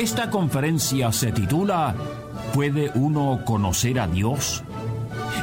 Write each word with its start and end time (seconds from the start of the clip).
Esta 0.00 0.30
conferencia 0.30 1.12
se 1.12 1.30
titula 1.30 1.94
¿Puede 2.54 2.90
uno 2.94 3.42
conocer 3.44 4.00
a 4.00 4.06
Dios? 4.06 4.64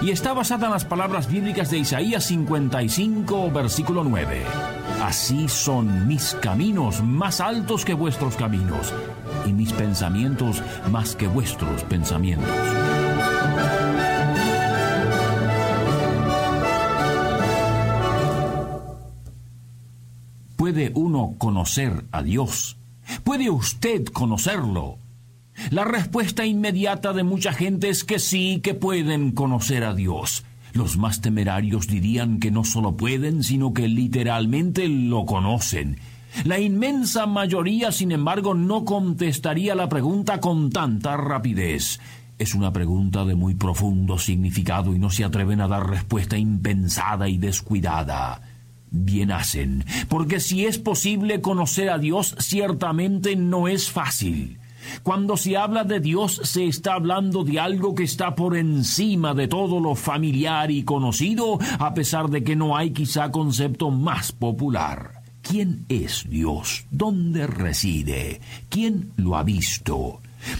Y 0.01 0.09
está 0.09 0.33
basada 0.33 0.65
en 0.65 0.73
las 0.73 0.83
palabras 0.83 1.29
bíblicas 1.29 1.69
de 1.69 1.77
Isaías 1.77 2.23
55, 2.23 3.51
versículo 3.51 4.03
9. 4.03 4.41
Así 5.03 5.47
son 5.47 6.07
mis 6.07 6.35
caminos 6.41 7.03
más 7.03 7.39
altos 7.39 7.85
que 7.85 7.93
vuestros 7.93 8.35
caminos, 8.35 8.95
y 9.45 9.53
mis 9.53 9.71
pensamientos 9.73 10.63
más 10.91 11.15
que 11.15 11.27
vuestros 11.27 11.83
pensamientos. 11.83 12.49
¿Puede 20.55 20.91
uno 20.95 21.35
conocer 21.37 22.05
a 22.11 22.23
Dios? 22.23 22.77
¿Puede 23.27 23.49
usted 23.49 24.05
conocerlo? 24.05 24.99
La 25.69 25.83
respuesta 25.83 26.45
inmediata 26.45 27.11
de 27.11 27.23
mucha 27.23 27.51
gente 27.51 27.89
es 27.89 28.05
que 28.05 28.19
sí, 28.19 28.61
que 28.63 28.73
pueden 28.73 29.33
conocer 29.33 29.83
a 29.83 29.93
Dios. 29.93 30.45
Los 30.71 30.95
más 30.95 31.19
temerarios 31.19 31.87
dirían 31.87 32.39
que 32.39 32.51
no 32.51 32.63
solo 32.63 32.95
pueden, 32.95 33.43
sino 33.43 33.73
que 33.73 33.89
literalmente 33.89 34.87
lo 34.87 35.25
conocen. 35.25 35.97
La 36.45 36.57
inmensa 36.57 37.25
mayoría, 37.25 37.91
sin 37.91 38.13
embargo, 38.13 38.53
no 38.53 38.85
contestaría 38.85 39.75
la 39.75 39.89
pregunta 39.89 40.39
con 40.39 40.69
tanta 40.69 41.17
rapidez. 41.17 41.99
Es 42.37 42.55
una 42.55 42.71
pregunta 42.71 43.25
de 43.25 43.35
muy 43.35 43.55
profundo 43.55 44.17
significado 44.19 44.95
y 44.95 44.99
no 44.99 45.09
se 45.09 45.25
atreven 45.25 45.59
a 45.59 45.67
dar 45.67 45.89
respuesta 45.89 46.37
impensada 46.37 47.27
y 47.27 47.37
descuidada 47.37 48.41
bien 48.91 49.31
hacen, 49.31 49.85
porque 50.09 50.39
si 50.39 50.65
es 50.65 50.77
posible 50.77 51.41
conocer 51.41 51.89
a 51.89 51.97
Dios, 51.97 52.35
ciertamente 52.39 53.35
no 53.35 53.67
es 53.67 53.89
fácil. 53.89 54.59
Cuando 55.03 55.37
se 55.37 55.57
habla 55.57 55.83
de 55.83 55.99
Dios 55.99 56.39
se 56.43 56.65
está 56.65 56.93
hablando 56.93 57.43
de 57.43 57.59
algo 57.59 57.95
que 57.95 58.03
está 58.03 58.35
por 58.35 58.55
encima 58.55 59.33
de 59.33 59.47
todo 59.47 59.79
lo 59.79 59.95
familiar 59.95 60.71
y 60.71 60.83
conocido, 60.83 61.59
a 61.79 61.93
pesar 61.93 62.29
de 62.29 62.43
que 62.43 62.55
no 62.55 62.77
hay 62.77 62.91
quizá 62.91 63.31
concepto 63.31 63.91
más 63.91 64.31
popular. 64.31 65.23
¿Quién 65.41 65.85
es 65.87 66.25
Dios? 66.29 66.85
¿Dónde 66.91 67.47
reside? 67.47 68.41
¿Quién 68.69 69.13
lo 69.15 69.37
ha 69.37 69.43
visto? 69.43 70.19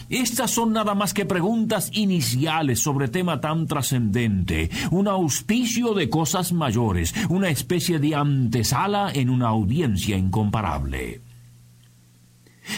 Estas 0.10 0.52
son 0.52 0.74
nada 0.74 0.96
más 0.96 1.14
que 1.14 1.26
preguntas 1.26 1.90
iniciales 1.94 2.80
sobre 2.80 3.08
tema 3.08 3.42
tan 3.42 3.68
trascendente, 3.68 4.70
un 4.92 5.08
auspicio 5.08 5.94
de 5.94 6.10
cosas 6.10 6.52
mayores, 6.52 7.14
una 7.30 7.50
especie 7.50 8.00
de 8.00 8.16
antesala 8.16 9.12
en 9.14 9.30
una 9.30 9.48
audiencia 9.48 10.18
incomparable. 10.18 11.22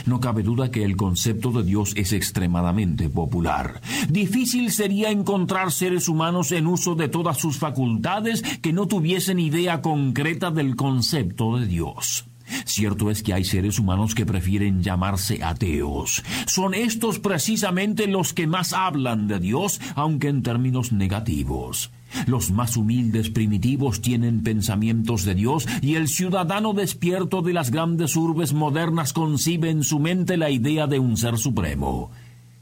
No 0.05 0.19
cabe 0.19 0.43
duda 0.43 0.71
que 0.71 0.83
el 0.83 0.95
concepto 0.95 1.51
de 1.51 1.63
Dios 1.63 1.93
es 1.95 2.13
extremadamente 2.13 3.09
popular. 3.09 3.81
Difícil 4.09 4.71
sería 4.71 5.09
encontrar 5.09 5.71
seres 5.71 6.07
humanos 6.07 6.51
en 6.51 6.67
uso 6.67 6.95
de 6.95 7.07
todas 7.07 7.37
sus 7.37 7.57
facultades 7.57 8.43
que 8.61 8.73
no 8.73 8.87
tuviesen 8.87 9.39
idea 9.39 9.81
concreta 9.81 10.51
del 10.51 10.75
concepto 10.75 11.57
de 11.57 11.65
Dios. 11.65 12.25
Cierto 12.65 13.11
es 13.11 13.23
que 13.23 13.33
hay 13.33 13.43
seres 13.43 13.79
humanos 13.79 14.15
que 14.15 14.25
prefieren 14.25 14.83
llamarse 14.83 15.43
ateos. 15.43 16.23
Son 16.47 16.73
estos 16.73 17.19
precisamente 17.19 18.07
los 18.07 18.33
que 18.33 18.47
más 18.47 18.73
hablan 18.73 19.27
de 19.27 19.39
Dios, 19.39 19.79
aunque 19.95 20.27
en 20.27 20.43
términos 20.43 20.91
negativos. 20.91 21.91
Los 22.25 22.51
más 22.51 22.75
humildes 22.75 23.29
primitivos 23.29 24.01
tienen 24.01 24.41
pensamientos 24.41 25.25
de 25.25 25.35
Dios 25.35 25.67
y 25.81 25.95
el 25.95 26.07
ciudadano 26.07 26.73
despierto 26.73 27.41
de 27.41 27.53
las 27.53 27.71
grandes 27.71 28.15
urbes 28.15 28.53
modernas 28.53 29.13
concibe 29.13 29.69
en 29.69 29.83
su 29.83 29.99
mente 29.99 30.37
la 30.37 30.49
idea 30.49 30.87
de 30.87 30.99
un 30.99 31.17
ser 31.17 31.37
supremo. 31.37 32.11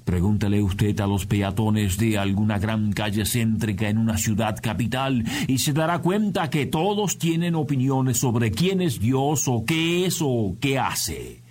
Pregúntele 0.08 0.62
usted 0.62 0.98
a 1.02 1.06
los 1.06 1.26
peatones 1.26 1.98
de 1.98 2.18
alguna 2.18 2.60
gran 2.60 2.94
calle 2.94 3.26
céntrica 3.26 3.90
en 3.90 3.98
una 3.98 4.18
ciudad 4.18 4.58
capital 4.62 5.26
y 5.50 5.58
se 5.58 5.74
dará 5.74 6.00
cuenta 6.00 6.50
que 6.50 6.66
todos 6.66 7.18
tienen 7.18 7.56
opiniones 7.56 8.18
sobre 8.18 8.52
quién 8.52 8.80
es 8.82 9.02
Dios 9.02 9.50
o 9.50 9.66
qué 9.66 10.06
es 10.06 10.20
o 10.22 10.56
qué 10.62 10.80
hace. 10.80 11.42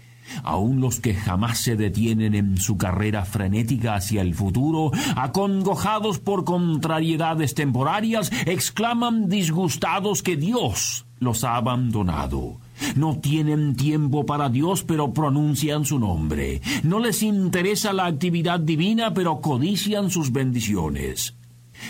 Aun 0.42 0.80
los 0.80 1.00
que 1.00 1.12
jamás 1.12 1.58
se 1.58 1.76
detienen 1.76 2.34
en 2.34 2.56
su 2.56 2.78
carrera 2.78 3.26
frenética 3.26 3.94
hacia 3.94 4.22
el 4.22 4.34
futuro, 4.34 4.90
acongojados 5.16 6.18
por 6.18 6.46
contrariedades 6.46 7.52
temporarias, 7.52 8.32
exclaman 8.46 9.28
disgustados 9.28 10.22
que 10.22 10.38
Dios 10.38 11.04
los 11.20 11.44
ha 11.44 11.56
abandonado. 11.56 12.56
No 12.94 13.18
tienen 13.18 13.76
tiempo 13.76 14.26
para 14.26 14.48
Dios, 14.48 14.82
pero 14.84 15.12
pronuncian 15.12 15.84
su 15.84 15.98
nombre. 15.98 16.60
No 16.82 16.98
les 16.98 17.22
interesa 17.22 17.92
la 17.92 18.06
actividad 18.06 18.60
divina, 18.60 19.14
pero 19.14 19.40
codician 19.40 20.10
sus 20.10 20.32
bendiciones. 20.32 21.34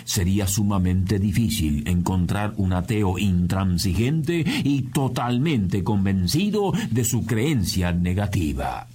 Sería 0.04 0.46
sumamente 0.46 1.18
difícil 1.18 1.86
encontrar 1.88 2.54
un 2.56 2.72
ateo 2.72 3.18
intransigente 3.18 4.44
y 4.64 4.82
totalmente 4.82 5.84
convencido 5.84 6.72
de 6.90 7.04
su 7.04 7.24
creencia 7.24 7.92
negativa. 7.92 8.88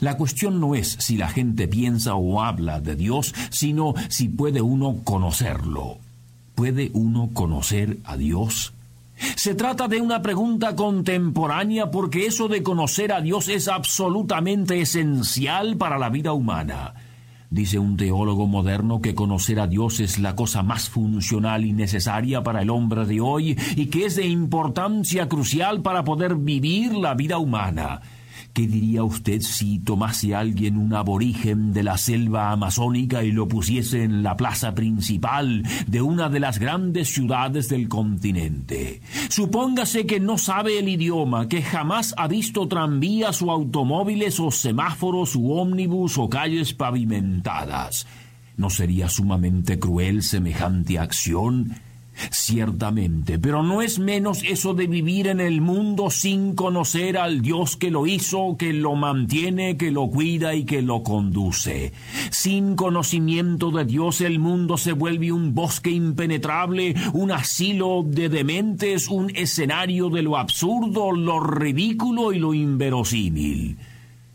La 0.00 0.16
cuestión 0.16 0.60
no 0.60 0.74
es 0.74 0.96
si 1.00 1.16
la 1.16 1.28
gente 1.28 1.68
piensa 1.68 2.14
o 2.14 2.42
habla 2.42 2.80
de 2.80 2.96
Dios, 2.96 3.34
sino 3.50 3.94
si 4.08 4.28
puede 4.28 4.60
uno 4.60 5.00
conocerlo. 5.04 5.98
¿Puede 6.54 6.90
uno 6.92 7.30
conocer 7.32 7.98
a 8.04 8.16
Dios? 8.16 8.74
Se 9.36 9.54
trata 9.54 9.88
de 9.88 10.00
una 10.00 10.22
pregunta 10.22 10.74
contemporánea 10.76 11.90
porque 11.90 12.26
eso 12.26 12.48
de 12.48 12.62
conocer 12.62 13.12
a 13.12 13.20
Dios 13.20 13.48
es 13.48 13.68
absolutamente 13.68 14.80
esencial 14.80 15.76
para 15.76 15.98
la 15.98 16.10
vida 16.10 16.32
humana. 16.32 16.94
Dice 17.50 17.80
un 17.80 17.96
teólogo 17.96 18.46
moderno 18.46 19.00
que 19.00 19.16
conocer 19.16 19.58
a 19.58 19.66
Dios 19.66 19.98
es 19.98 20.20
la 20.20 20.36
cosa 20.36 20.62
más 20.62 20.88
funcional 20.88 21.64
y 21.64 21.72
necesaria 21.72 22.44
para 22.44 22.62
el 22.62 22.70
hombre 22.70 23.06
de 23.06 23.20
hoy 23.20 23.58
y 23.74 23.86
que 23.86 24.06
es 24.06 24.14
de 24.14 24.26
importancia 24.26 25.28
crucial 25.28 25.82
para 25.82 26.04
poder 26.04 26.36
vivir 26.36 26.94
la 26.94 27.14
vida 27.14 27.38
humana. 27.38 28.02
¿Qué 28.52 28.66
diría 28.66 29.04
usted 29.04 29.40
si 29.42 29.78
tomase 29.78 30.34
alguien 30.34 30.76
un 30.76 30.92
aborigen 30.92 31.72
de 31.72 31.84
la 31.84 31.96
selva 31.96 32.50
amazónica 32.50 33.22
y 33.22 33.30
lo 33.30 33.46
pusiese 33.46 34.02
en 34.02 34.24
la 34.24 34.36
plaza 34.36 34.74
principal 34.74 35.62
de 35.86 36.02
una 36.02 36.28
de 36.28 36.40
las 36.40 36.58
grandes 36.58 37.14
ciudades 37.14 37.68
del 37.68 37.88
continente? 37.88 39.02
Supóngase 39.28 40.04
que 40.04 40.18
no 40.18 40.36
sabe 40.36 40.80
el 40.80 40.88
idioma, 40.88 41.46
que 41.46 41.62
jamás 41.62 42.12
ha 42.16 42.26
visto 42.26 42.66
tranvías 42.66 43.40
o 43.40 43.52
automóviles 43.52 44.40
o 44.40 44.50
semáforos 44.50 45.36
u 45.36 45.52
ómnibus 45.52 46.18
o 46.18 46.28
calles 46.28 46.74
pavimentadas. 46.74 48.06
¿No 48.56 48.68
sería 48.68 49.08
sumamente 49.08 49.78
cruel 49.78 50.24
semejante 50.24 50.98
acción? 50.98 51.76
Ciertamente, 52.30 53.38
pero 53.38 53.62
no 53.62 53.82
es 53.82 53.98
menos 53.98 54.42
eso 54.42 54.74
de 54.74 54.86
vivir 54.86 55.26
en 55.26 55.40
el 55.40 55.60
mundo 55.60 56.10
sin 56.10 56.54
conocer 56.54 57.16
al 57.16 57.40
Dios 57.40 57.76
que 57.76 57.90
lo 57.90 58.06
hizo, 58.06 58.56
que 58.58 58.72
lo 58.72 58.94
mantiene, 58.94 59.76
que 59.76 59.90
lo 59.90 60.08
cuida 60.08 60.54
y 60.54 60.64
que 60.64 60.82
lo 60.82 61.02
conduce. 61.02 61.92
Sin 62.30 62.76
conocimiento 62.76 63.70
de 63.70 63.84
Dios 63.84 64.20
el 64.20 64.38
mundo 64.38 64.76
se 64.76 64.92
vuelve 64.92 65.32
un 65.32 65.54
bosque 65.54 65.90
impenetrable, 65.90 66.94
un 67.12 67.32
asilo 67.32 68.04
de 68.06 68.28
dementes, 68.28 69.08
un 69.08 69.30
escenario 69.34 70.10
de 70.10 70.22
lo 70.22 70.36
absurdo, 70.36 71.12
lo 71.12 71.40
ridículo 71.40 72.32
y 72.32 72.38
lo 72.38 72.54
inverosímil. 72.54 73.78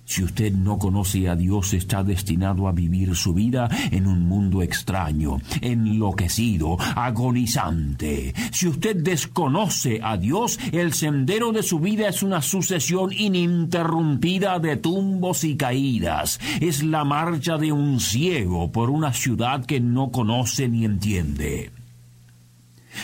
Si 0.05 0.23
usted 0.23 0.53
no 0.53 0.77
conoce 0.77 1.27
a 1.27 1.35
Dios, 1.35 1.73
está 1.73 2.03
destinado 2.03 2.67
a 2.67 2.71
vivir 2.71 3.15
su 3.15 3.33
vida 3.33 3.67
en 3.89 4.05
un 4.05 4.27
mundo 4.27 4.61
extraño, 4.61 5.37
enloquecido, 5.61 6.77
agonizante. 6.95 8.33
Si 8.51 8.67
usted 8.67 8.95
desconoce 8.97 9.99
a 10.03 10.15
Dios, 10.17 10.59
el 10.71 10.93
sendero 10.93 11.51
de 11.51 11.63
su 11.63 11.79
vida 11.79 12.07
es 12.07 12.21
una 12.21 12.43
sucesión 12.43 13.11
ininterrumpida 13.11 14.59
de 14.59 14.77
tumbos 14.77 15.43
y 15.43 15.57
caídas. 15.57 16.39
Es 16.61 16.83
la 16.83 17.03
marcha 17.03 17.57
de 17.57 17.71
un 17.71 17.99
ciego 17.99 18.71
por 18.71 18.91
una 18.91 19.11
ciudad 19.11 19.65
que 19.65 19.79
no 19.79 20.11
conoce 20.11 20.69
ni 20.69 20.85
entiende. 20.85 21.71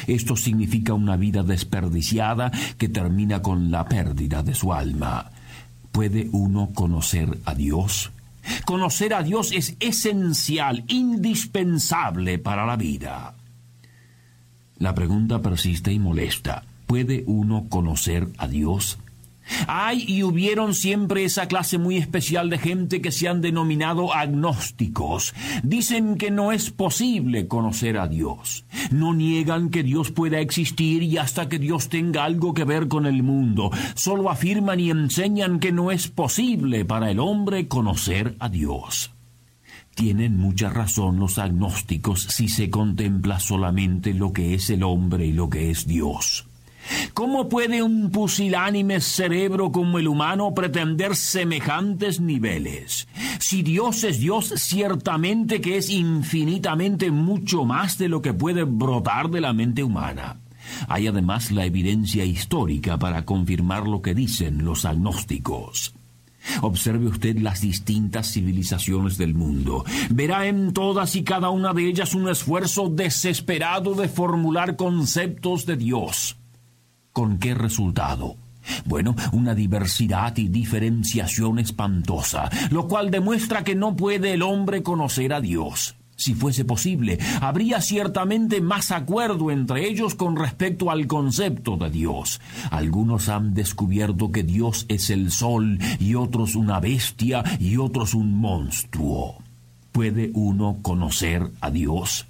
Esto 0.06 0.36
significa 0.36 0.94
una 0.94 1.18
vida 1.18 1.42
desperdiciada 1.42 2.52
que 2.78 2.90
termina 2.90 3.42
con 3.42 3.72
la 3.72 3.86
pérdida 3.86 4.44
de 4.44 4.54
su 4.54 4.72
alma. 4.72 5.32
¿Puede 5.92 6.30
uno 6.32 6.70
conocer 6.74 7.38
a 7.46 7.54
Dios? 7.54 8.12
Conocer 8.66 9.14
a 9.14 9.24
Dios 9.24 9.52
es 9.52 9.76
esencial, 9.80 10.84
indispensable 10.88 12.40
para 12.40 12.66
la 12.66 12.76
vida. 12.76 13.36
La 14.78 14.96
pregunta 14.96 15.42
persiste 15.42 15.92
y 15.92 16.00
molesta. 16.00 16.64
¿Puede 16.88 17.24
uno 17.28 17.68
conocer 17.70 18.28
a 18.38 18.48
Dios? 18.48 18.98
Hay 19.68 20.06
y 20.08 20.24
hubieron 20.24 20.74
siempre 20.74 21.24
esa 21.24 21.48
clase 21.48 21.78
muy 21.78 21.98
especial 21.98 22.50
de 22.50 22.58
gente 22.58 23.02
que 23.02 23.12
se 23.12 23.28
han 23.28 23.42
denominado 23.42 24.14
agnósticos. 24.14 25.34
Dicen 25.64 26.18
que 26.18 26.32
no 26.32 26.52
es 26.52 26.72
posible 26.72 27.48
conocer 27.48 27.98
a 27.98 28.08
Dios. 28.08 28.66
No 28.92 29.14
niegan 29.14 29.70
que 29.70 29.84
Dios 29.84 30.12
pueda 30.12 30.40
existir 30.40 31.04
y 31.04 31.18
hasta 31.18 31.50
que 31.50 31.60
Dios 31.60 31.90
tenga 31.90 32.24
algo 32.24 32.54
que 32.54 32.64
ver 32.64 32.88
con 32.88 33.06
el 33.06 33.24
mundo. 33.24 33.72
Solo 33.96 34.30
afirman 34.30 34.80
y 34.80 34.90
enseñan 34.90 35.60
que 35.60 35.72
no 35.72 35.92
es 35.92 36.08
posible 36.08 36.86
para 36.86 37.12
el 37.12 37.20
hombre 37.20 37.68
conocer 37.68 38.36
a 38.40 38.50
Dios. 38.50 39.12
Tienen 39.96 40.38
mucha 40.38 40.70
razón 40.70 41.20
los 41.20 41.38
agnósticos 41.38 42.24
si 42.24 42.48
se 42.48 42.70
contempla 42.70 43.40
solamente 43.40 44.14
lo 44.14 44.32
que 44.32 44.54
es 44.54 44.70
el 44.70 44.84
hombre 44.84 45.26
y 45.26 45.34
lo 45.34 45.50
que 45.50 45.70
es 45.70 45.86
Dios. 45.86 46.48
¿Cómo 47.14 47.50
puede 47.50 47.84
un 47.84 48.10
pusilánime 48.12 49.02
cerebro 49.02 49.72
como 49.72 50.00
el 50.00 50.08
humano 50.08 50.54
pretender 50.54 51.16
semejantes 51.16 52.20
niveles? 52.20 53.08
Si 53.40 53.64
Dios 53.64 54.04
es 54.04 54.20
Dios, 54.20 54.54
ciertamente 54.58 55.62
que 55.62 55.78
es 55.78 55.90
infinitamente 55.90 57.12
mucho 57.12 57.66
más 57.66 57.98
de 57.98 58.10
lo 58.10 58.22
que 58.22 58.34
puede 58.34 58.64
brotar 58.64 59.30
de 59.30 59.42
la 59.42 59.54
mente 59.54 59.84
humana. 59.84 60.38
Hay 60.88 61.08
además 61.08 61.52
la 61.52 61.66
evidencia 61.66 62.24
histórica 62.26 62.98
para 62.98 63.26
confirmar 63.26 63.88
lo 63.88 64.02
que 64.02 64.14
dicen 64.14 64.64
los 64.64 64.86
agnósticos. 64.86 65.94
Observe 66.62 67.08
usted 67.08 67.38
las 67.38 67.62
distintas 67.62 68.32
civilizaciones 68.32 69.18
del 69.18 69.36
mundo. 69.36 69.86
Verá 70.10 70.48
en 70.48 70.74
todas 70.74 71.16
y 71.16 71.24
cada 71.24 71.50
una 71.50 71.74
de 71.74 71.88
ellas 71.88 72.16
un 72.16 72.30
esfuerzo 72.30 72.90
desesperado 72.90 73.94
de 73.94 74.08
formular 74.08 74.76
conceptos 74.76 75.66
de 75.66 75.78
Dios. 75.78 76.41
¿Con 77.14 77.40
qué 77.40 77.54
resultado? 77.54 78.38
Bueno, 78.86 79.16
una 79.32 79.56
diversidad 79.56 80.38
y 80.38 80.48
diferenciación 80.48 81.60
espantosa, 81.60 82.50
lo 82.70 82.88
cual 82.88 83.12
demuestra 83.12 83.64
que 83.64 83.76
no 83.76 83.96
puede 83.96 84.34
el 84.34 84.44
hombre 84.44 84.84
conocer 84.84 85.34
a 85.34 85.42
Dios. 85.42 85.96
Si 86.16 86.36
fuese 86.36 86.66
posible, 86.66 87.18
habría 87.42 87.82
ciertamente 87.82 88.62
más 88.62 88.92
acuerdo 88.92 89.50
entre 89.50 89.90
ellos 89.90 90.14
con 90.14 90.36
respecto 90.36 90.92
al 90.92 91.08
concepto 91.08 91.78
de 91.78 91.90
Dios. 91.90 92.40
Algunos 92.70 93.28
han 93.28 93.56
descubierto 93.56 94.32
que 94.32 94.44
Dios 94.44 94.86
es 94.88 95.10
el 95.10 95.32
sol 95.32 95.80
y 96.00 96.14
otros 96.14 96.56
una 96.56 96.80
bestia 96.80 97.44
y 97.60 97.78
otros 97.78 98.14
un 98.14 98.36
monstruo. 98.36 99.38
¿Puede 99.92 100.30
uno 100.36 100.78
conocer 100.84 101.50
a 101.60 101.72
Dios? 101.72 102.28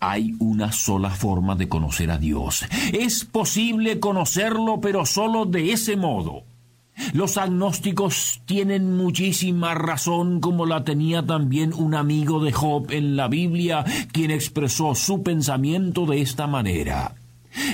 Hay 0.00 0.34
una 0.38 0.72
sola 0.72 1.10
forma 1.10 1.54
de 1.56 1.68
conocer 1.68 2.10
a 2.10 2.16
Dios. 2.16 2.64
Es 2.92 3.26
posible 3.26 4.00
conocerlo, 4.00 4.80
pero 4.80 5.04
solo 5.04 5.44
de 5.44 5.72
ese 5.72 5.96
modo. 5.96 6.44
Los 7.12 7.36
agnósticos 7.36 8.40
tienen 8.46 8.96
muchísima 8.96 9.74
razón, 9.74 10.40
como 10.40 10.66
la 10.66 10.84
tenía 10.84 11.24
también 11.24 11.72
un 11.74 11.94
amigo 11.94 12.42
de 12.42 12.52
Job 12.52 12.90
en 12.90 13.16
la 13.16 13.28
Biblia, 13.28 13.84
quien 14.12 14.30
expresó 14.30 14.94
su 14.94 15.22
pensamiento 15.22 16.06
de 16.06 16.22
esta 16.22 16.46
manera. 16.46 17.14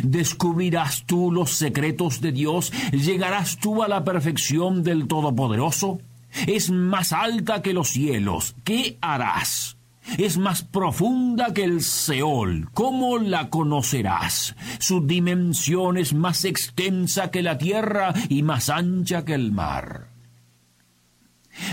¿Descubrirás 0.03 1.05
tú 1.07 1.31
los 1.31 1.51
secretos 1.51 2.21
de 2.21 2.33
Dios? 2.33 2.73
¿Llegarás 2.93 3.59
tú 3.59 3.83
a 3.83 3.89
la 3.89 4.05
perfección 4.05 4.83
del 4.83 5.07
Todopoderoso? 5.07 6.01
Es 6.47 6.71
más 6.71 7.13
alta 7.13 7.63
que 7.63 7.73
los 7.73 7.89
cielos. 7.89 8.55
¿Qué 8.65 8.99
harás? 9.01 9.76
Es 10.19 10.39
más 10.39 10.63
profunda 10.63 11.53
que 11.53 11.65
el 11.65 11.83
Seol. 11.83 12.69
¿Cómo 12.73 13.19
la 13.19 13.51
conocerás? 13.51 14.55
Su 14.79 15.07
dimensión 15.07 15.97
es 15.97 16.15
más 16.15 16.45
extensa 16.45 17.31
que 17.31 17.43
la 17.43 17.59
tierra 17.59 18.15
y 18.29 18.43
más 18.43 18.71
ancha 18.71 19.25
que 19.25 19.35
el 19.35 19.53
mar. 19.53 20.09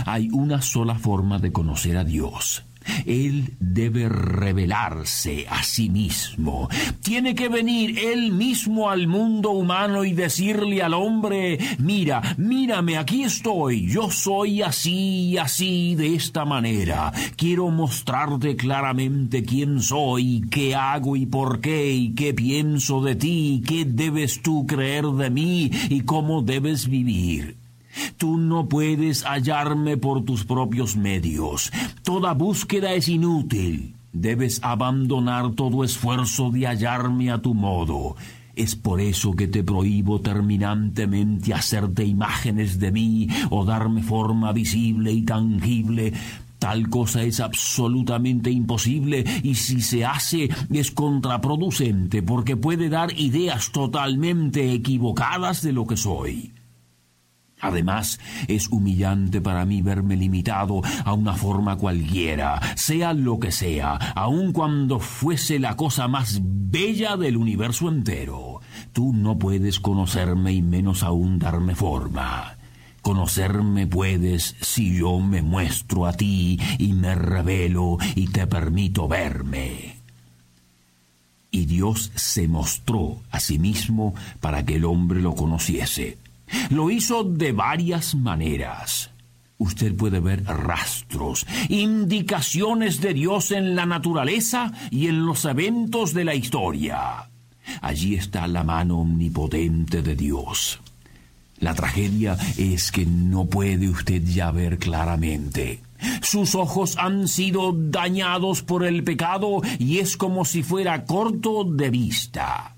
Hay 0.05 0.29
una 0.31 0.61
sola 0.61 0.95
forma 0.95 1.39
de 1.39 1.51
conocer 1.51 1.97
a 1.97 2.03
Dios 2.03 2.63
él 3.05 3.53
debe 3.59 4.09
revelarse 4.09 5.45
a 5.49 5.63
sí 5.63 5.89
mismo. 5.89 6.69
Tiene 7.01 7.35
que 7.35 7.49
venir 7.49 7.99
Él 7.99 8.31
mismo 8.31 8.89
al 8.89 9.07
mundo 9.07 9.51
humano 9.51 10.03
y 10.03 10.13
decirle 10.13 10.81
al 10.81 10.93
hombre, 10.93 11.59
mira, 11.79 12.35
mírame, 12.37 12.97
aquí 12.97 13.23
estoy, 13.23 13.87
yo 13.87 14.09
soy 14.11 14.61
así 14.61 15.31
y 15.31 15.37
así 15.37 15.95
de 15.95 16.15
esta 16.15 16.45
manera. 16.45 17.11
Quiero 17.35 17.69
mostrarte 17.69 18.55
claramente 18.55 19.43
quién 19.43 19.81
soy, 19.81 20.43
qué 20.49 20.75
hago 20.75 21.15
y 21.15 21.25
por 21.25 21.61
qué, 21.61 21.91
y 21.91 22.13
qué 22.13 22.33
pienso 22.33 23.01
de 23.01 23.15
ti, 23.15 23.63
qué 23.65 23.85
debes 23.85 24.41
tú 24.41 24.65
creer 24.65 25.05
de 25.05 25.29
mí 25.29 25.71
y 25.89 26.01
cómo 26.01 26.41
debes 26.41 26.87
vivir. 26.87 27.62
Tú 28.17 28.37
no 28.37 28.67
puedes 28.67 29.23
hallarme 29.23 29.97
por 29.97 30.23
tus 30.23 30.45
propios 30.45 30.95
medios. 30.95 31.71
Toda 32.03 32.33
búsqueda 32.33 32.93
es 32.93 33.07
inútil. 33.07 33.95
Debes 34.11 34.59
abandonar 34.63 35.53
todo 35.53 35.83
esfuerzo 35.83 36.51
de 36.51 36.67
hallarme 36.67 37.31
a 37.31 37.41
tu 37.41 37.53
modo. 37.53 38.15
Es 38.55 38.75
por 38.75 39.01
eso 39.01 39.33
que 39.33 39.47
te 39.47 39.63
prohíbo 39.63 40.21
terminantemente 40.21 41.53
hacerte 41.53 42.05
imágenes 42.05 42.79
de 42.79 42.91
mí 42.91 43.27
o 43.49 43.65
darme 43.65 44.03
forma 44.03 44.51
visible 44.51 45.11
y 45.11 45.23
tangible. 45.23 46.13
Tal 46.59 46.87
cosa 46.89 47.23
es 47.23 47.39
absolutamente 47.39 48.51
imposible 48.51 49.25
y 49.41 49.55
si 49.55 49.81
se 49.81 50.05
hace 50.05 50.49
es 50.71 50.91
contraproducente 50.91 52.21
porque 52.21 52.55
puede 52.55 52.89
dar 52.89 53.19
ideas 53.19 53.71
totalmente 53.71 54.71
equivocadas 54.71 55.61
de 55.63 55.73
lo 55.73 55.87
que 55.87 55.97
soy. 55.97 56.53
Además, 57.63 58.19
es 58.49 58.67
humillante 58.67 59.39
para 59.39 59.63
mí 59.65 59.81
verme 59.81 60.17
limitado 60.17 60.81
a 61.05 61.13
una 61.13 61.33
forma 61.33 61.77
cualquiera, 61.77 62.59
sea 62.75 63.13
lo 63.13 63.39
que 63.39 63.53
sea, 63.53 63.93
aun 64.15 64.51
cuando 64.51 64.99
fuese 64.99 65.59
la 65.59 65.77
cosa 65.77 66.09
más 66.09 66.41
bella 66.43 67.15
del 67.15 67.37
universo 67.37 67.87
entero. 67.87 68.59
Tú 68.91 69.13
no 69.13 69.37
puedes 69.37 69.79
conocerme 69.79 70.51
y 70.51 70.61
menos 70.61 71.03
aún 71.03 71.39
darme 71.39 71.73
forma. 71.73 72.57
Conocerme 73.01 73.87
puedes 73.87 74.57
si 74.59 74.97
yo 74.97 75.21
me 75.21 75.41
muestro 75.41 76.05
a 76.05 76.11
ti 76.11 76.59
y 76.77 76.91
me 76.91 77.15
revelo 77.15 77.97
y 78.15 78.27
te 78.27 78.45
permito 78.45 79.07
verme. 79.07 79.95
Y 81.49 81.65
Dios 81.65 82.11
se 82.15 82.49
mostró 82.49 83.21
a 83.31 83.39
sí 83.39 83.57
mismo 83.57 84.15
para 84.41 84.65
que 84.65 84.75
el 84.75 84.83
hombre 84.83 85.21
lo 85.21 85.33
conociese. 85.33 86.17
Lo 86.69 86.89
hizo 86.89 87.23
de 87.23 87.51
varias 87.51 88.15
maneras. 88.15 89.11
Usted 89.57 89.95
puede 89.95 90.19
ver 90.19 90.43
rastros, 90.43 91.45
indicaciones 91.69 92.99
de 92.99 93.13
Dios 93.13 93.51
en 93.51 93.75
la 93.75 93.85
naturaleza 93.85 94.73
y 94.91 95.07
en 95.07 95.25
los 95.25 95.45
eventos 95.45 96.13
de 96.13 96.25
la 96.25 96.35
historia. 96.35 97.29
Allí 97.81 98.15
está 98.15 98.47
la 98.47 98.63
mano 98.63 98.99
omnipotente 98.99 100.01
de 100.01 100.15
Dios. 100.15 100.79
La 101.59 101.73
tragedia 101.73 102.37
es 102.57 102.91
que 102.91 103.05
no 103.05 103.45
puede 103.45 103.87
usted 103.87 104.21
ya 104.25 104.51
ver 104.51 104.79
claramente. 104.79 105.81
Sus 106.21 106.55
ojos 106.55 106.97
han 106.97 107.29
sido 107.29 107.71
dañados 107.73 108.63
por 108.63 108.83
el 108.83 109.05
pecado 109.05 109.61
y 109.79 109.99
es 109.99 110.17
como 110.17 110.43
si 110.43 110.61
fuera 110.61 111.05
corto 111.05 111.63
de 111.63 111.89
vista 111.89 112.72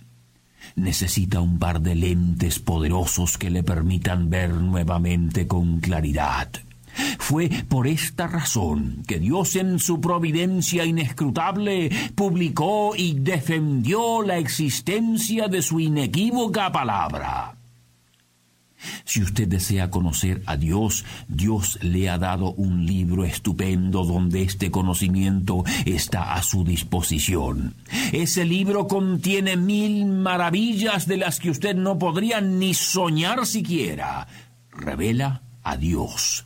necesita 0.75 1.41
un 1.41 1.59
par 1.59 1.81
de 1.81 1.95
lentes 1.95 2.59
poderosos 2.59 3.37
que 3.37 3.49
le 3.49 3.63
permitan 3.63 4.29
ver 4.29 4.53
nuevamente 4.53 5.47
con 5.47 5.79
claridad. 5.79 6.49
Fue 7.19 7.49
por 7.67 7.87
esta 7.87 8.27
razón 8.27 9.03
que 9.07 9.19
Dios 9.19 9.55
en 9.55 9.79
su 9.79 9.99
providencia 9.99 10.85
inescrutable 10.85 11.89
publicó 12.15 12.95
y 12.95 13.15
defendió 13.15 14.21
la 14.21 14.37
existencia 14.37 15.47
de 15.47 15.61
su 15.61 15.79
inequívoca 15.79 16.71
palabra. 16.71 17.54
Si 19.03 19.21
usted 19.21 19.47
desea 19.47 19.89
conocer 19.89 20.41
a 20.45 20.57
Dios, 20.57 21.05
Dios 21.27 21.79
le 21.81 22.09
ha 22.09 22.17
dado 22.17 22.53
un 22.53 22.85
libro 22.85 23.25
estupendo 23.25 24.03
donde 24.03 24.41
este 24.43 24.71
conocimiento 24.71 25.63
está 25.85 26.33
a 26.33 26.43
su 26.43 26.63
disposición. 26.63 27.75
Ese 28.11 28.45
libro 28.45 28.87
contiene 28.87 29.57
mil 29.57 30.05
maravillas 30.05 31.07
de 31.07 31.17
las 31.17 31.39
que 31.39 31.49
usted 31.49 31.75
no 31.75 31.97
podría 31.97 32.41
ni 32.41 32.73
soñar 32.73 33.45
siquiera. 33.45 34.27
Revela 34.71 35.41
a 35.63 35.77
Dios. 35.77 36.45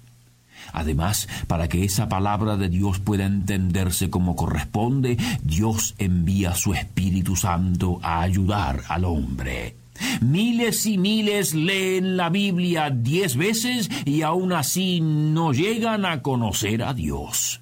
Además, 0.73 1.27
para 1.47 1.67
que 1.67 1.83
esa 1.83 2.09
palabra 2.09 2.57
de 2.57 2.69
Dios 2.69 2.99
pueda 2.99 3.25
entenderse 3.25 4.09
como 4.09 4.35
corresponde, 4.35 5.17
Dios 5.41 5.95
envía 5.97 6.53
su 6.53 6.73
Espíritu 6.73 7.35
Santo 7.35 7.99
a 8.03 8.21
ayudar 8.21 8.83
al 8.87 9.05
hombre. 9.05 9.78
Miles 10.21 10.85
y 10.85 10.97
miles 10.97 11.53
leen 11.53 12.17
la 12.17 12.29
Biblia 12.29 12.89
diez 12.89 13.35
veces 13.35 13.89
y 14.05 14.21
aún 14.21 14.53
así 14.53 15.01
no 15.01 15.53
llegan 15.53 16.05
a 16.05 16.21
conocer 16.21 16.83
a 16.83 16.93
Dios. 16.93 17.61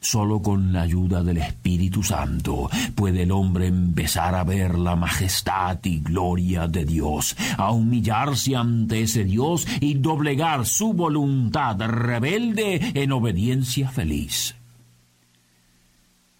Solo 0.00 0.40
con 0.40 0.72
la 0.72 0.82
ayuda 0.82 1.22
del 1.22 1.38
Espíritu 1.38 2.02
Santo 2.02 2.70
puede 2.94 3.22
el 3.22 3.32
hombre 3.32 3.66
empezar 3.66 4.34
a 4.34 4.44
ver 4.44 4.78
la 4.78 4.94
majestad 4.94 5.78
y 5.84 6.00
gloria 6.00 6.68
de 6.68 6.84
Dios, 6.84 7.36
a 7.56 7.72
humillarse 7.72 8.54
ante 8.54 9.02
ese 9.02 9.24
Dios 9.24 9.66
y 9.80 9.94
doblegar 9.94 10.66
su 10.66 10.92
voluntad 10.92 11.80
rebelde 11.80 12.92
en 12.94 13.12
obediencia 13.12 13.88
feliz. 13.88 14.54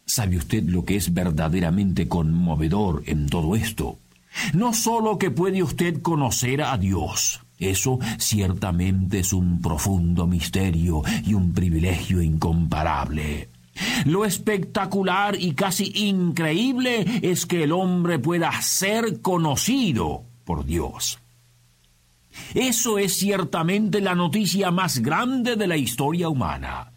¿Sabe 0.05 0.37
usted 0.37 0.63
lo 0.65 0.85
que 0.85 0.97
es 0.97 1.13
verdaderamente 1.13 2.07
conmovedor 2.07 3.03
en 3.07 3.27
todo 3.29 3.57
esto? 3.57 3.99
No 4.53 4.73
solo 4.73 5.19
que 5.19 5.31
puede 5.31 5.63
usted 5.63 6.03
conocer 6.03 6.63
a 6.63 6.77
Dios, 6.77 7.41
eso 7.59 7.99
ciertamente 8.19 9.21
es 9.21 9.33
un 9.33 9.61
profundo 9.61 10.27
misterio 10.27 11.03
y 11.25 11.35
un 11.35 11.53
privilegio 11.53 12.21
incomparable. 12.21 13.49
Lo 14.05 14.25
espectacular 14.25 15.37
y 15.39 15.53
casi 15.53 15.93
increíble 15.95 17.05
es 17.23 17.47
que 17.47 17.65
el 17.65 17.73
hombre 17.73 18.19
pueda 18.19 18.51
ser 18.63 19.21
conocido 19.21 20.25
por 20.45 20.65
Dios. 20.65 21.19
Eso 22.55 22.99
es 22.99 23.19
ciertamente 23.19 24.01
la 24.01 24.15
noticia 24.15 24.71
más 24.71 24.99
grande 24.99 25.57
de 25.57 25.67
la 25.67 25.77
historia 25.77 26.29
humana. 26.29 26.93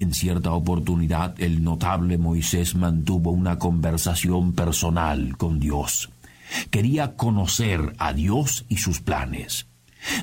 En 0.00 0.14
cierta 0.14 0.52
oportunidad 0.52 1.40
el 1.40 1.62
notable 1.64 2.18
Moisés 2.18 2.74
mantuvo 2.74 3.30
una 3.30 3.58
conversación 3.58 4.52
personal 4.52 5.36
con 5.36 5.58
Dios. 5.58 6.10
Quería 6.70 7.16
conocer 7.16 7.94
a 7.98 8.12
Dios 8.12 8.64
y 8.68 8.78
sus 8.78 9.00
planes. 9.00 9.66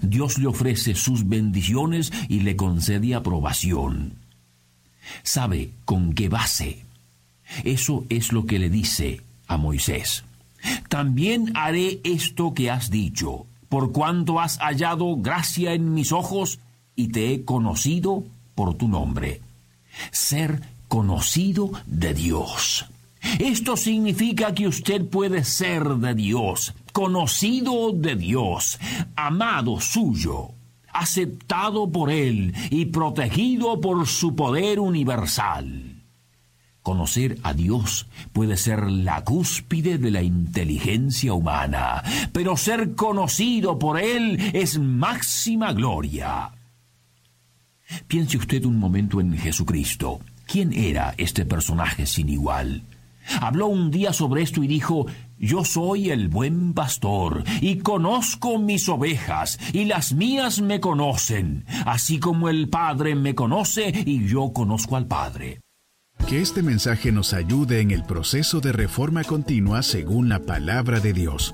Dios 0.02 0.38
le 0.38 0.48
ofrece 0.48 0.96
sus 0.96 1.28
bendiciones 1.28 2.12
y 2.30 2.42
le 2.42 2.56
concede 2.56 3.16
aprobación. 3.16 4.14
¿Sabe 5.24 5.72
con 5.86 6.14
qué 6.14 6.30
base? 6.30 6.86
Eso 7.64 8.06
es 8.10 8.32
lo 8.32 8.46
que 8.46 8.60
le 8.60 8.70
dice 8.70 9.22
a 9.48 9.58
Moisés. 9.58 10.24
También 10.90 11.52
haré 11.56 12.00
esto 12.04 12.54
que 12.54 12.72
has 12.72 12.90
dicho, 12.90 13.46
por 13.70 13.92
cuanto 13.92 14.40
has 14.40 14.58
hallado 14.58 15.16
gracia 15.18 15.74
en 15.74 15.94
mis 15.94 16.12
ojos 16.12 16.60
y 16.96 17.10
te 17.10 17.34
he 17.34 17.44
conocido 17.44 18.24
por 18.56 18.76
tu 18.76 18.88
nombre. 18.88 19.42
Ser 20.12 20.62
conocido 20.88 21.72
de 21.86 22.14
Dios. 22.14 22.86
Esto 23.40 23.78
significa 23.78 24.54
que 24.54 24.68
usted 24.68 25.06
puede 25.06 25.44
ser 25.44 25.84
de 25.84 26.14
Dios, 26.16 26.74
conocido 26.94 27.92
de 27.92 28.16
Dios, 28.16 28.80
amado 29.16 29.80
suyo, 29.80 30.52
aceptado 30.94 31.92
por 31.92 32.12
Él 32.12 32.54
y 32.70 32.86
protegido 32.86 33.82
por 33.82 34.08
su 34.08 34.36
poder 34.36 34.80
universal. 34.80 35.96
Conocer 36.82 37.40
a 37.42 37.54
Dios 37.54 38.06
puede 38.32 38.58
ser 38.58 38.90
la 38.92 39.24
cúspide 39.24 39.98
de 39.98 40.12
la 40.12 40.22
inteligencia 40.22 41.34
humana, 41.34 42.04
pero 42.32 42.56
ser 42.58 42.94
conocido 42.94 43.80
por 43.80 44.00
Él 44.00 44.52
es 44.54 44.78
máxima 44.78 45.74
gloria. 45.74 46.52
Piense 48.08 48.38
usted 48.38 48.66
un 48.66 48.78
momento 48.78 49.20
en 49.20 49.36
Jesucristo. 49.36 50.20
¿Quién 50.46 50.74
era 50.74 51.16
este 51.18 51.44
personaje 51.44 52.06
sin 52.06 52.30
igual? 52.30 52.84
Habló 53.42 53.68
un 53.68 53.92
día 53.92 54.14
sobre 54.14 54.42
esto 54.42 54.64
y 54.64 54.68
dijo, 54.68 55.06
Yo 55.38 55.64
soy 55.64 56.10
el 56.10 56.30
buen 56.30 56.74
pastor, 56.74 57.44
y 57.62 57.78
conozco 57.78 58.58
mis 58.58 58.88
ovejas, 58.90 59.60
y 59.74 59.86
las 59.86 60.14
mías 60.14 60.62
me 60.62 60.80
conocen, 60.80 61.66
así 61.86 62.20
como 62.20 62.50
el 62.50 62.70
Padre 62.70 63.16
me 63.16 63.36
conoce 63.36 63.92
y 64.06 64.28
yo 64.28 64.52
conozco 64.54 64.96
al 64.96 65.08
Padre. 65.08 65.60
Que 66.28 66.42
este 66.42 66.64
mensaje 66.64 67.12
nos 67.12 67.34
ayude 67.34 67.82
en 67.82 67.92
el 67.92 68.04
proceso 68.04 68.60
de 68.60 68.72
reforma 68.72 69.24
continua 69.24 69.84
según 69.84 70.30
la 70.30 70.40
palabra 70.40 71.00
de 71.00 71.14
Dios. 71.14 71.54